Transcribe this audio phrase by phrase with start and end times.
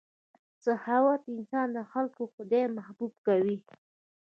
[0.65, 3.57] سخاوت انسان د خلکو او خدای محبوب کوي.